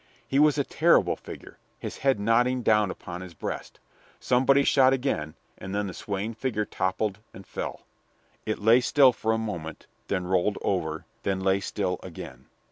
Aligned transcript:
He 0.27 0.39
was 0.39 0.57
a 0.57 0.63
terrible 0.63 1.15
figure 1.15 1.59
his 1.77 1.99
head 1.99 2.19
nodding 2.19 2.63
down 2.63 2.89
upon 2.89 3.21
his 3.21 3.35
breast. 3.35 3.79
Somebody 4.19 4.63
shot 4.63 4.93
again, 4.93 5.35
and 5.59 5.75
then 5.75 5.85
the 5.85 5.93
swaying 5.93 6.33
figure 6.33 6.65
toppled 6.65 7.19
and 7.35 7.45
fell. 7.45 7.85
It 8.43 8.57
lay 8.57 8.81
still 8.81 9.11
for 9.13 9.31
a 9.31 9.37
moment 9.37 9.85
then 10.07 10.25
rolled 10.25 10.57
over 10.63 11.05
then 11.21 11.39
lay 11.39 11.59
still 11.59 11.99
again. 12.01 12.47